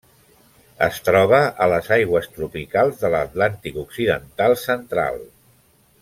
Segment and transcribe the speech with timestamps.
[0.85, 5.21] Es troba a les aigües tropicals de l'Atlàntic occidental central.